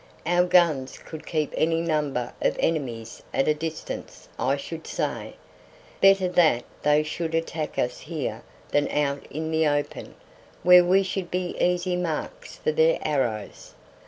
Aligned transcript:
Our 0.25 0.45
guns 0.45 0.97
could 0.97 1.27
keep 1.27 1.53
any 1.55 1.79
number 1.79 2.33
of 2.41 2.57
enemies 2.59 3.21
at 3.35 3.47
a 3.47 3.53
distance, 3.53 4.27
I 4.39 4.57
should 4.57 4.87
say. 4.87 5.35
Better 6.01 6.27
that 6.27 6.63
they 6.81 7.03
should 7.03 7.35
attack 7.35 7.77
us 7.77 7.99
here 7.99 8.41
than 8.69 8.87
out 8.89 9.23
in 9.29 9.51
the 9.51 9.67
open, 9.67 10.15
where 10.63 10.83
we 10.83 11.03
should 11.03 11.29
be 11.29 11.55
easy 11.59 11.95
marks 11.95 12.55
for 12.55 12.71
their 12.71 12.97
arrows." 13.03 13.75